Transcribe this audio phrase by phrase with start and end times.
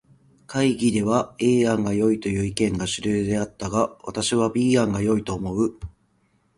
[0.47, 5.77] 会議では A 案がよいという意見が主流であったが、私は B 案が良いと思う。